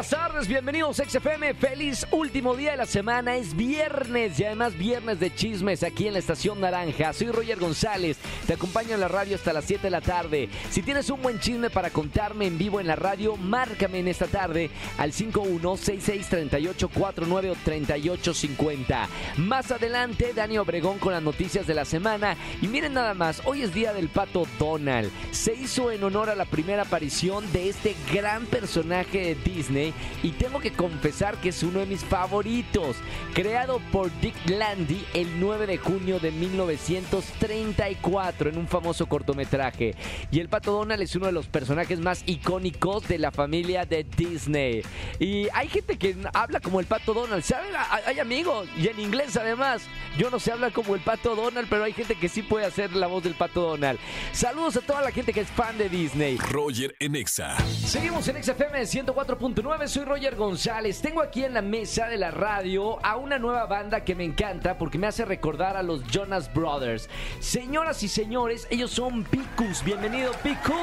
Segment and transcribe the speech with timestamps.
[0.00, 1.52] Buenas tardes, bienvenidos a XFM.
[1.52, 3.36] Feliz último día de la semana.
[3.36, 7.12] Es viernes y además viernes de chismes aquí en la estación Naranja.
[7.12, 8.16] Soy Roger González.
[8.46, 10.48] Te acompaño en la radio hasta las 7 de la tarde.
[10.70, 14.26] Si tienes un buen chisme para contarme en vivo en la radio, márcame en esta
[14.26, 19.06] tarde al 51663849 o 3850.
[19.36, 22.38] Más adelante, Dani Obregón con las noticias de la semana.
[22.62, 25.10] Y miren nada más, hoy es día del pato Donald.
[25.30, 29.89] Se hizo en honor a la primera aparición de este gran personaje de Disney
[30.22, 32.96] y tengo que confesar que es uno de mis favoritos.
[33.34, 39.94] Creado por Dick Landy el 9 de junio de 1934 en un famoso cortometraje.
[40.30, 44.04] Y el pato Donald es uno de los personajes más icónicos de la familia de
[44.04, 44.82] Disney.
[45.18, 47.70] Y hay gente que habla como el pato Donald, ¿saben?
[48.06, 49.82] Hay amigos y en inglés además.
[50.18, 52.94] Yo no sé hablar como el pato Donald, pero hay gente que sí puede hacer
[52.94, 53.98] la voz del pato Donald.
[54.32, 56.36] Saludos a toda la gente que es fan de Disney.
[56.36, 57.56] Roger en Exa.
[57.66, 61.00] Seguimos en XFM 104.9, soy Roger González.
[61.00, 64.76] Tengo aquí en la mesa de la radio a una nueva banda que me encanta
[64.78, 67.08] porque me hace recordar a los Jonas Brothers.
[67.40, 69.82] Señoras y señores, ellos son Picus.
[69.84, 70.74] Bienvenido, Picus.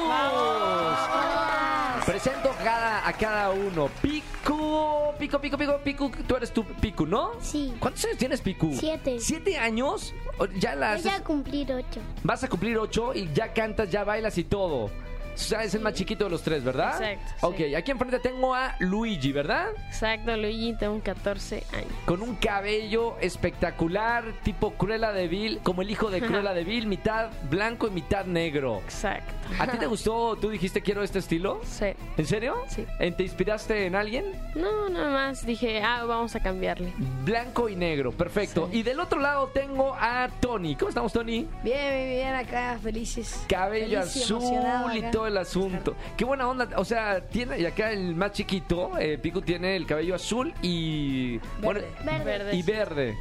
[2.06, 3.88] Presento cada- a cada uno.
[4.00, 6.10] Picu, Pico, Pico, Pico, Picu.
[6.26, 7.32] Tú eres tu Picu, ¿no?
[7.40, 7.74] Sí.
[7.78, 8.74] ¿Cuántos años tienes, Picu?
[8.78, 9.18] Siete.
[9.20, 10.14] ¿Siete años?
[10.58, 11.02] Ya las...
[11.02, 12.00] Voy a cumplir ocho.
[12.22, 14.90] Vas a cumplir ocho y ya cantas, ya bailas y todo.
[15.38, 17.00] O sea, es el más chiquito de los tres, ¿verdad?
[17.00, 17.74] Exacto, Ok, sí.
[17.76, 19.66] aquí enfrente tengo a Luigi, ¿verdad?
[19.86, 21.86] Exacto, Luigi, tengo 14 años.
[22.06, 26.86] Con un cabello espectacular, tipo Cruella de Vil, como el hijo de Cruella de Vil,
[26.88, 28.80] mitad blanco y mitad negro.
[28.84, 29.32] Exacto.
[29.60, 30.36] ¿A ti te gustó?
[30.36, 31.60] ¿Tú dijiste quiero este estilo?
[31.64, 31.86] Sí.
[32.16, 32.56] ¿En serio?
[32.68, 32.84] Sí.
[32.98, 34.24] ¿Eh, ¿Te inspiraste en alguien?
[34.56, 36.92] No, nada más dije, ah, vamos a cambiarle.
[37.24, 38.68] Blanco y negro, perfecto.
[38.72, 38.78] Sí.
[38.78, 40.74] Y del otro lado tengo a Tony.
[40.74, 41.46] ¿Cómo estamos, Tony?
[41.62, 43.44] Bien, bien, bien, acá felices.
[43.48, 45.94] Cabello Feliz azul y todo el asunto.
[46.16, 46.68] Qué buena onda.
[46.76, 51.38] O sea, tiene, y acá el más chiquito, eh, Pico, tiene el cabello azul y.
[51.62, 52.24] bueno, Verde.
[52.24, 52.56] Verde.
[52.56, 53.18] y verde.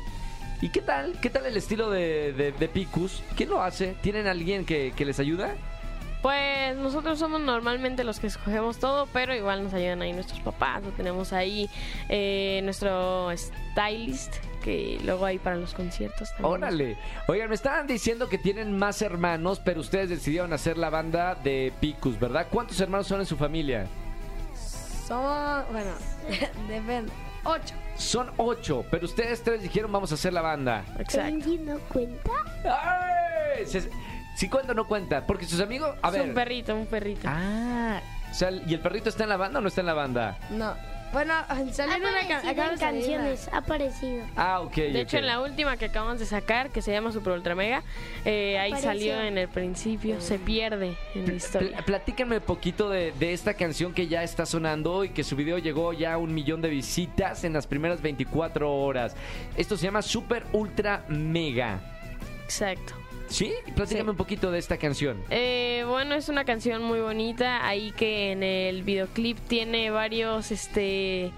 [0.62, 1.20] ¿Y qué tal?
[1.22, 3.22] ¿Qué tal el estilo de, de- de Picus?
[3.36, 3.96] ¿Quién lo hace?
[4.02, 5.54] ¿Tienen alguien que, que les ayuda?
[6.24, 10.82] Pues nosotros somos normalmente los que escogemos todo, pero igual nos ayudan ahí nuestros papás.
[10.84, 11.70] Lo tenemos ahí
[12.10, 16.46] eh, nuestro stylist, que luego hay para los conciertos también.
[16.54, 16.98] Órale.
[17.28, 21.72] Oigan, me estaban diciendo que tienen más hermanos, pero ustedes decidieron hacer la banda de
[21.80, 22.48] Picus, ¿verdad?
[22.52, 23.88] ¿Cuántos hermanos son en su familia?
[25.08, 25.92] Somos, bueno,
[26.68, 27.12] depende.
[27.44, 27.76] Ocho.
[27.96, 30.84] Son ocho, pero ustedes tres dijeron vamos a hacer la banda.
[31.00, 31.22] Exacto.
[31.22, 32.32] ¿Angie no cuenta?
[32.66, 33.66] ¡Ay!
[33.66, 33.90] Se-
[34.36, 35.96] si cuenta o no cuenta, porque sus amigos...
[36.04, 36.22] A Es ver...
[36.28, 37.22] un perrito, un perrito.
[37.26, 39.94] Ah, o sea, ¿y el perrito está en la banda o no está en la
[39.96, 40.38] banda?
[40.52, 40.76] No.
[41.14, 41.34] Bueno,
[41.72, 44.26] salió una ca- en salir canciones, ha aparecido.
[44.36, 44.76] Ah, ok.
[44.76, 47.82] De hecho, en la última que acabamos de sacar, que se llama Super Ultra Mega,
[48.26, 51.78] eh, ahí salió en el principio, se pierde en la Pl- historia.
[51.86, 55.58] Platíquenme un poquito de, de esta canción que ya está sonando y que su video
[55.58, 59.16] llegó ya a un millón de visitas en las primeras 24 horas.
[59.56, 61.80] Esto se llama Super Ultra Mega.
[62.44, 62.94] Exacto.
[63.28, 63.54] ¿Sí?
[63.76, 64.10] Platícame Sí.
[64.10, 65.22] un poquito de esta canción.
[65.30, 67.68] Eh, bueno, es una canción muy bonita.
[67.68, 71.32] Ahí que en el videoclip tiene varios, este,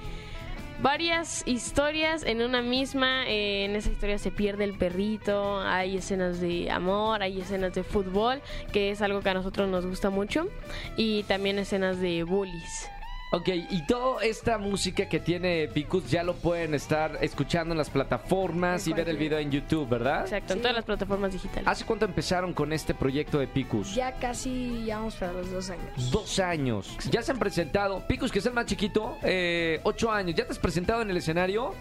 [0.82, 3.26] varias historias en una misma.
[3.28, 5.60] Eh, en esa historia se pierde el perrito.
[5.62, 8.42] Hay escenas de amor, hay escenas de fútbol,
[8.72, 10.48] que es algo que a nosotros nos gusta mucho.
[10.96, 12.90] Y también escenas de bullies.
[13.32, 17.92] Ok, y toda esta música que tiene Picus ya lo pueden estar escuchando en las
[17.92, 20.22] plataformas y ver el video en YouTube, ¿verdad?
[20.24, 20.62] Exacto, en Sí.
[20.64, 21.68] todas las plataformas digitales.
[21.68, 23.94] ¿Hace cuánto empezaron con este proyecto de Picus?
[23.94, 26.10] Ya casi llevamos para los dos años.
[26.12, 26.98] Dos años.
[27.12, 28.02] Ya se han presentado.
[28.08, 30.36] Picus, que es el más chiquito, eh, ocho años.
[30.36, 31.76] ¿Ya te has presentado en el escenario?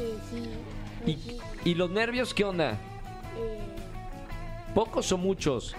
[0.00, 0.50] Eh, sí.
[1.12, 1.38] ¿Y, sí.
[1.64, 2.72] y los nervios qué onda?
[2.72, 3.58] Eh,
[4.74, 5.76] ¿Pocos o muchos?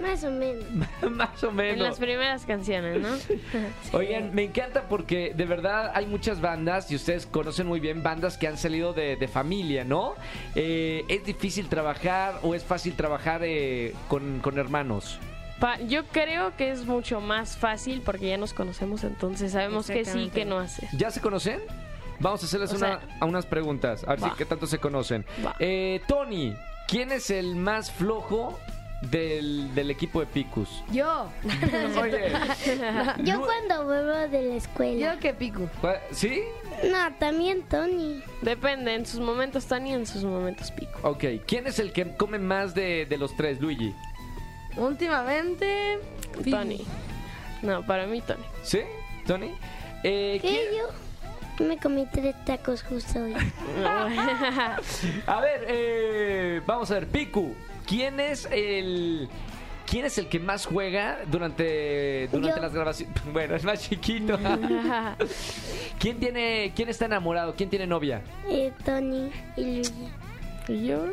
[0.00, 0.64] Más o menos.
[1.10, 1.78] Más o En menos.
[1.88, 3.08] las primeras canciones, ¿no?
[3.98, 8.36] Oigan, me encanta porque de verdad hay muchas bandas y ustedes conocen muy bien bandas
[8.38, 10.14] que han salido de, de familia, ¿no?
[10.54, 15.18] Eh, ¿Es difícil trabajar o es fácil trabajar eh, con, con hermanos?
[15.58, 19.92] Pa- yo creo que es mucho más fácil porque ya nos conocemos, entonces sabemos que
[19.94, 20.34] sí, Exactamente.
[20.40, 20.88] que no hacer.
[20.96, 21.60] ¿Ya se conocen?
[22.18, 25.24] Vamos a hacerles una- sea, a unas preguntas, a ver si qué tanto se conocen.
[25.58, 26.54] Eh, Tony,
[26.86, 28.58] ¿quién es el más flojo
[29.02, 30.82] del, del equipo de Picus?
[30.92, 31.28] Yo.
[32.00, 32.32] Oye,
[33.24, 35.14] Yo cuando vuelvo de la escuela.
[35.14, 35.68] Yo que pico.
[35.80, 36.42] ¿cuál- ¿sí?
[36.90, 38.22] No, también Tony.
[38.42, 40.98] Depende, en sus momentos Tony, en sus momentos Pico.
[41.02, 43.94] Ok, ¿quién es el que come más de, de los tres, Luigi?
[44.76, 45.98] Últimamente.
[46.48, 46.86] Tony.
[47.62, 48.42] No, para mí Tony.
[48.62, 48.80] ¿Sí?
[49.26, 49.50] ¿Tony?
[50.02, 51.66] Eh, ¿Qué ¿quién- yo?
[51.66, 53.34] Me comí tres tacos justo hoy.
[55.26, 57.54] A ver, eh, vamos a ver, Piku,
[57.86, 59.28] ¿quién es el
[59.86, 62.62] quién es el que más juega durante durante Yo.
[62.62, 63.14] las grabaciones?
[63.32, 64.38] Bueno, es más chiquito.
[65.98, 67.54] ¿Quién tiene quién está enamorado?
[67.56, 68.22] ¿Quién tiene novia?
[68.48, 70.08] Eh, Tony y Luigi.
[70.68, 71.06] ¿Y yo?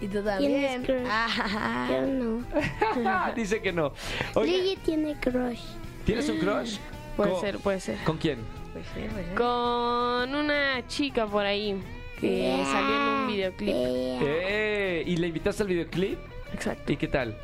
[0.00, 1.04] Y tú ¿Tienes también.
[1.08, 3.32] Ah, Yo no.
[3.36, 3.92] Dice que no.
[4.34, 5.60] Oye, Luigi tiene crush.
[6.06, 6.78] ¿tienes un crush?
[7.16, 7.98] Puede ¿Con- ser, puede ser.
[8.04, 8.38] ¿Con quién?
[8.94, 9.00] sí.
[9.36, 11.82] Con una chica por ahí
[12.20, 13.74] que salió en un videoclip.
[13.74, 14.18] Yeah.
[14.22, 16.18] Eh, ¿Y le invitaste al videoclip?
[16.52, 16.92] Exacto.
[16.92, 17.36] ¿Y qué tal?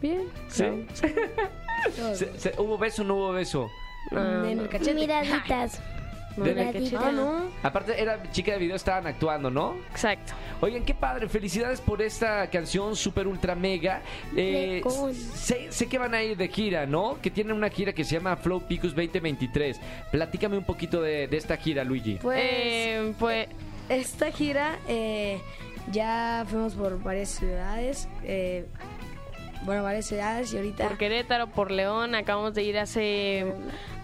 [0.00, 0.22] Bien.
[0.48, 0.64] ¿Sí?
[0.64, 2.14] Todo.
[2.14, 3.70] Se- se- ¿Hubo beso o no hubo beso?
[4.10, 4.62] No, en no.
[4.64, 4.94] el cachete.
[4.94, 5.80] Miraditas.
[6.36, 7.04] De- Miraditas.
[7.04, 7.42] Ah, no.
[7.62, 9.76] Aparte, era chica de video, estaban actuando, ¿no?
[9.90, 10.32] Exacto.
[10.60, 14.02] Oigan, qué padre, felicidades por esta canción super ultra mega.
[14.36, 14.82] Eh,
[15.34, 17.18] sé, sé que van a ir de gira, ¿no?
[17.22, 19.80] Que tienen una gira que se llama Flow Picus 2023.
[20.10, 22.18] Platícame un poquito de, de esta gira, Luigi.
[22.20, 23.46] Pues Eh, pues
[23.88, 25.40] esta gira eh,
[25.92, 28.08] ya fuimos por varias ciudades.
[28.24, 28.66] eh,
[29.62, 30.86] bueno, varias ciudades y ahorita.
[30.88, 33.52] por Querétaro, por León, acabamos de ir hace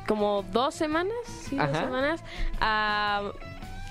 [0.07, 1.15] como dos semanas,
[1.49, 2.23] sí, dos semanas,
[2.61, 3.23] a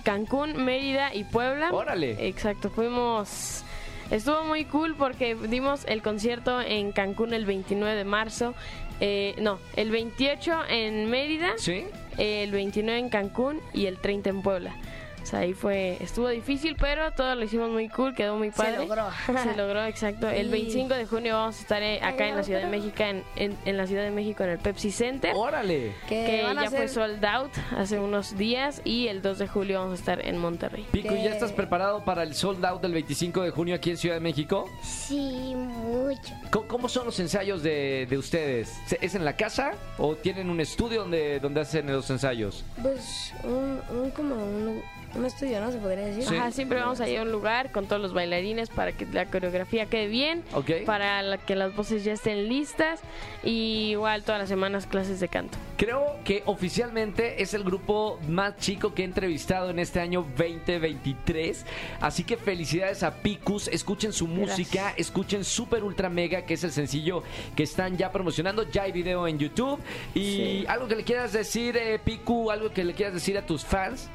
[0.04, 1.72] Cancún, Mérida y Puebla.
[1.72, 2.28] Órale.
[2.28, 3.64] Exacto, fuimos...
[4.12, 8.54] Estuvo muy cool porque dimos el concierto en Cancún el 29 de marzo.
[9.00, 11.86] eh, no, el 28 en Mérida, ¿Sí?
[12.18, 14.76] el 29 en Cancún y el 30 en Puebla.
[15.24, 18.58] O sea, ahí fue, estuvo difícil, pero todo lo hicimos muy cool, quedó muy Se
[18.58, 18.78] padre.
[18.86, 19.06] logró.
[19.44, 20.30] Se logró, exacto.
[20.30, 20.52] El Sí.
[20.52, 23.58] 25 de junio vamos a estar eh, acá en la Ciudad de México, en, en-
[23.66, 25.94] en la Ciudad de México en el Pepsi Center, Órale.
[26.08, 29.48] Que, que van a ya fue sold out hace unos días y el 2 de
[29.48, 30.86] julio vamos a estar en Monterrey.
[30.92, 33.98] Pico, ¿y ¿ya estás preparado para el sold out del 25 de junio aquí en
[33.98, 34.70] Ciudad de México?
[34.84, 36.34] Sí, mucho.
[36.52, 38.78] ¿Cómo, cómo son los ensayos de, de ustedes?
[38.88, 42.66] ¿Se- ¿Es en la casa o tienen un estudio donde, donde hacen los ensayos?
[42.82, 44.82] Pues un, un como un,
[45.16, 45.72] un estudio, ¿no?
[45.72, 46.24] Se podría decir.
[46.24, 46.36] Sí.
[46.36, 49.26] Ajá, siempre vamos a ir a un lugar con todos los bailarines para que la
[49.28, 50.72] coreografía quede bien, Ok.
[50.86, 53.00] para la- que las voces ya estén listas
[53.44, 55.58] y igual todas las semanas clases de canto.
[55.78, 61.66] Creo que oficialmente es el grupo más chico que he entrevistado en este año 2023.
[62.02, 63.68] Así que felicidades a Picus.
[63.68, 67.24] Escuchen su música, escuchen Super Ultra Mega, que es el sencillo
[67.56, 68.70] que están ya promocionando.
[68.72, 69.80] Ya hay video en YouTube.
[70.14, 73.64] Y algo que le quieras decir, eh, Picu, algo que le quieras decir a tus
[73.66, 74.10] fans.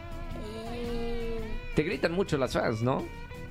[1.78, 3.04] Te gritan mucho las fans, ¿no?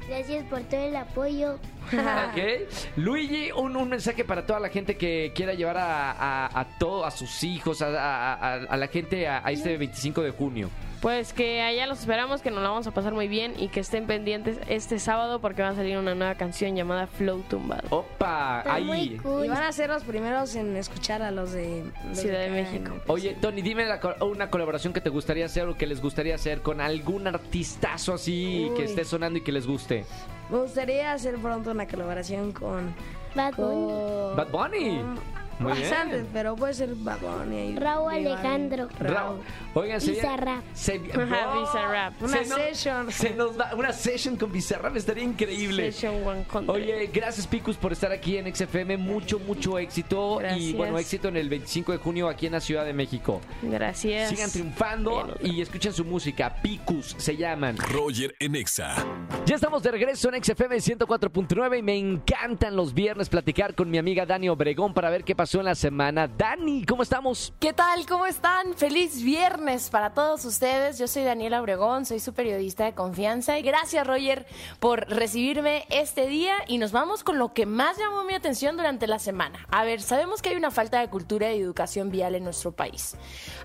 [0.10, 1.58] gracias por todo el apoyo.
[1.94, 2.68] Ok.
[2.98, 7.06] Luigi, un, un mensaje para toda la gente que quiera llevar a, a, a todo,
[7.06, 10.70] a sus hijos, a, la gente a, a este 25 de junio.
[11.02, 13.82] Pues que allá los esperamos, que nos la vamos a pasar muy bien y que
[13.82, 17.84] estén pendientes este sábado porque va a salir una nueva canción llamada Flow Tumbado.
[17.92, 19.18] Opa, Está muy ahí.
[19.22, 19.46] cool.
[19.46, 22.94] Y van a ser los primeros en escuchar a los de los Ciudad de México.
[23.08, 26.62] Oye, Tony, dime la una colaboración que te gustaría hacer o que les gustaría hacer
[26.64, 30.04] con algún artistazo así que esté sonando y que les guste.
[30.50, 32.96] Me gustaría hacer pronto una colaboración con.
[33.36, 33.88] Bad Bunny.
[33.88, 34.98] con Bad Bunny.
[34.98, 35.90] con- Muy bien.
[35.90, 38.14] bastantes, pero puede ser y Raúl.
[38.14, 38.88] Alejandro.
[39.00, 39.40] Raúl.
[39.74, 40.64] Oigan, se Bizarrap.
[40.74, 41.62] se- Ajá, ¡Oh!
[41.62, 42.22] Bizarrap.
[42.22, 43.12] Una Se nos- session.
[43.12, 45.92] Se nos da una session con Bizarrap, estaría increíble.
[45.92, 46.74] Session One Country.
[46.76, 50.74] Oye, gracias Picus por estar aquí en XFM, mucho, mucho éxito y Gracias.
[50.76, 53.42] bueno, éxito en el 25 de junio aquí en la Ciudad de México.
[53.62, 54.30] Gracias.
[54.30, 57.78] Sigan triunfando Bien, y escuchen su música, Picus se llaman.
[57.78, 58.96] Roger en Exa.
[59.46, 63.98] Ya estamos de regreso en XFM 104.9 y me encantan los viernes platicar con mi
[63.98, 66.28] amiga Dani Obregón para ver qué pasó en la semana.
[66.28, 67.54] Dani, ¿cómo estamos?
[67.58, 68.06] ¿Qué tal?
[68.06, 68.74] ¿Cómo están?
[68.76, 71.00] Feliz viernes para todos ustedes.
[71.00, 74.46] Yo soy Daniela Obregón, soy su periodista de confianza y gracias Roger
[74.82, 79.08] por recibirme este día y nos vamos con lo que más llamó mi atención durante
[79.08, 79.66] la semana.
[79.72, 83.16] A ver, sabemos que hay una falta de cultura y educación vial en nuestro país.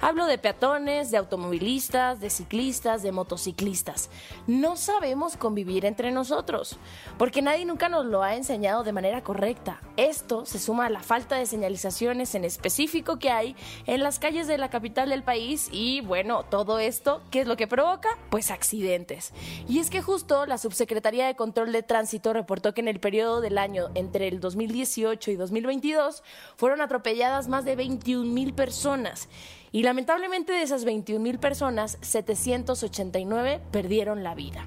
[0.00, 4.08] Hablo de peatones, de automovilistas, de ciclistas, de motociclistas.
[4.46, 6.78] No sabemos convivir entre nosotros
[7.18, 9.80] porque nadie nunca nos lo ha enseñado de manera correcta.
[9.96, 14.46] Esto se suma a la falta de señalizaciones en específico que hay en las calles
[14.46, 18.08] de la capital del país y bueno, todo esto, ¿qué es lo que provoca?
[18.30, 19.32] Pues accidentes.
[19.68, 23.40] Y es que justo la Subsecretaría de Control de Tránsito reportó que en el periodo
[23.40, 26.22] del año entre el 2018 y 2022
[26.56, 29.28] fueron atropelladas más de 21 mil personas.
[29.70, 34.66] Y lamentablemente de esas 21 mil personas, 789 perdieron la vida.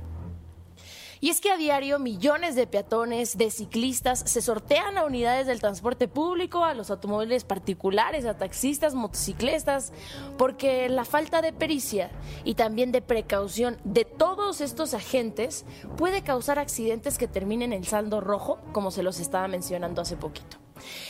[1.26, 5.60] Y es que a diario millones de peatones, de ciclistas, se sortean a unidades del
[5.60, 9.92] transporte público, a los automóviles particulares, a taxistas, motociclistas,
[10.38, 12.12] porque la falta de pericia
[12.44, 15.66] y también de precaución de todos estos agentes
[15.98, 20.65] puede causar accidentes que terminen en saldo rojo, como se los estaba mencionando hace poquito.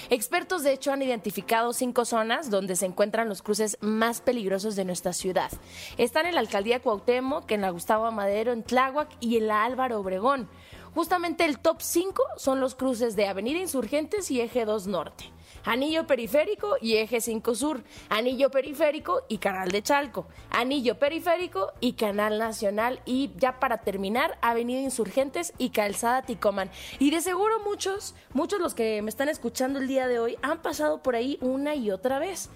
[0.10, 4.86] Expertos, de hecho, han identificado cinco zonas donde se encuentran los cruces más peligrosos de
[4.86, 5.52] nuestra ciudad.
[5.98, 10.00] Están en la alcaldía Cuauhtémoc, en la Gustavo Amadero, en Tláhuac y en la Álvaro
[10.00, 10.48] Obregón.
[10.94, 15.35] Justamente el top 5 son los cruces de Avenida Insurgentes y Eje 2 Norte.
[15.66, 21.94] Anillo Periférico y Eje 5 Sur, Anillo Periférico y Canal de Chalco, Anillo Periférico y
[21.94, 26.70] Canal Nacional y ya para terminar, Avenida Insurgentes y Calzada Ticoman.
[27.00, 30.62] Y de seguro muchos, muchos los que me están escuchando el día de hoy han
[30.62, 32.50] pasado por ahí una y otra vez.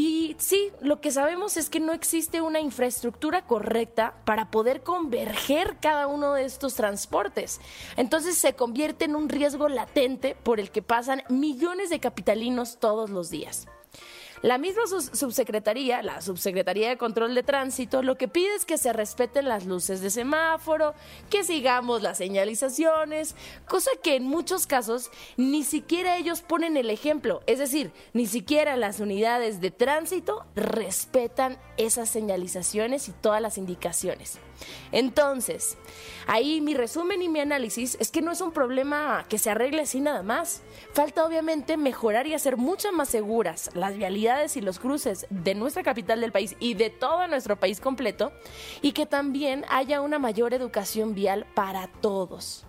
[0.00, 5.78] Y sí, lo que sabemos es que no existe una infraestructura correcta para poder converger
[5.80, 7.60] cada uno de estos transportes.
[7.96, 13.10] Entonces se convierte en un riesgo latente por el que pasan millones de capitalinos todos
[13.10, 13.66] los días.
[14.42, 18.92] La misma subsecretaría, la Subsecretaría de Control de Tránsito, lo que pide es que se
[18.92, 20.94] respeten las luces de semáforo,
[21.28, 23.34] que sigamos las señalizaciones,
[23.66, 28.76] cosa que en muchos casos ni siquiera ellos ponen el ejemplo, es decir, ni siquiera
[28.76, 34.38] las unidades de tránsito respetan esas señalizaciones y todas las indicaciones.
[34.92, 35.78] Entonces,
[36.26, 39.82] ahí mi resumen y mi análisis es que no es un problema que se arregle
[39.82, 40.62] así nada más.
[40.92, 45.82] Falta obviamente mejorar y hacer mucho más seguras las vialidades y los cruces de nuestra
[45.82, 48.32] capital del país y de todo nuestro país completo
[48.82, 52.67] y que también haya una mayor educación vial para todos.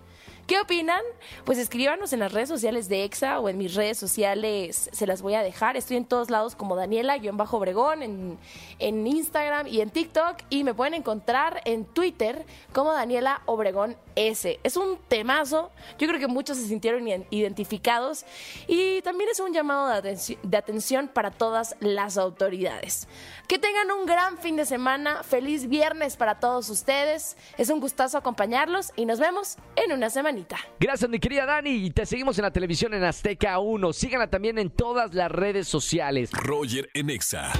[0.49, 1.03] ¿Qué opinan?
[1.45, 5.21] Pues escríbanos en las redes sociales de EXA o en mis redes sociales, se las
[5.21, 5.77] voy a dejar.
[5.77, 8.39] Estoy en todos lados como Daniela-Obregón, en,
[8.79, 10.37] en Instagram y en TikTok.
[10.49, 14.59] Y me pueden encontrar en Twitter como Daniela Obregón S.
[14.63, 15.69] Es un temazo.
[15.99, 18.25] Yo creo que muchos se sintieron identificados.
[18.67, 23.07] Y también es un llamado de atención para todas las autoridades.
[23.47, 25.21] Que tengan un gran fin de semana.
[25.21, 27.37] Feliz viernes para todos ustedes.
[27.59, 30.38] Es un gustazo acompañarlos y nos vemos en una semana.
[30.79, 31.71] Gracias, mi querida Dani.
[31.71, 33.93] Y te seguimos en la televisión en Azteca 1.
[33.93, 36.31] Síganla también en todas las redes sociales.
[36.31, 37.51] Roger Enexa.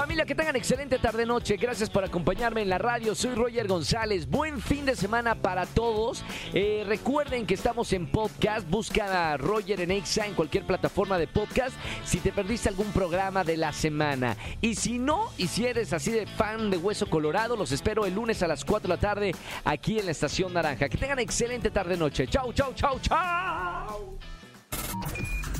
[0.00, 1.58] Familia, que tengan excelente tarde-noche.
[1.58, 3.14] Gracias por acompañarme en la radio.
[3.14, 4.26] Soy Roger González.
[4.26, 6.24] Buen fin de semana para todos.
[6.54, 8.66] Eh, recuerden que estamos en podcast.
[8.66, 11.76] Busca a Roger Enexa en cualquier plataforma de podcast
[12.06, 14.38] si te perdiste algún programa de la semana.
[14.62, 18.14] Y si no, y si eres así de fan de Hueso Colorado, los espero el
[18.14, 19.34] lunes a las 4 de la tarde
[19.66, 20.88] aquí en la Estación Naranja.
[20.88, 22.26] Que tengan excelente tarde-noche.
[22.26, 24.18] Chau, chau, chau, chau.